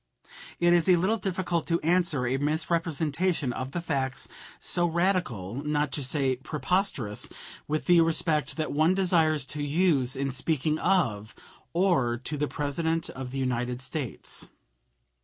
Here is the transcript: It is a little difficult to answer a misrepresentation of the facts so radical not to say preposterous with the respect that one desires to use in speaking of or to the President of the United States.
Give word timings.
It 0.59 0.73
is 0.73 0.89
a 0.89 0.95
little 0.95 1.17
difficult 1.19 1.67
to 1.67 1.79
answer 1.81 2.25
a 2.25 2.37
misrepresentation 2.37 3.53
of 3.53 3.69
the 3.69 3.81
facts 3.81 4.27
so 4.59 4.87
radical 4.87 5.63
not 5.63 5.91
to 5.91 6.03
say 6.03 6.37
preposterous 6.37 7.29
with 7.67 7.85
the 7.85 8.01
respect 8.01 8.57
that 8.57 8.71
one 8.71 8.95
desires 8.95 9.45
to 9.53 9.61
use 9.61 10.15
in 10.15 10.31
speaking 10.31 10.79
of 10.79 11.35
or 11.71 12.17
to 12.17 12.35
the 12.35 12.47
President 12.47 13.11
of 13.11 13.29
the 13.29 13.37
United 13.37 13.79
States. 13.79 14.49